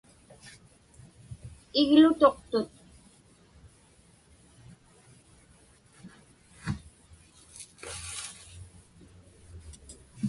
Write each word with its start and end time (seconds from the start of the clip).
Iglutuqtut. 1.79 2.69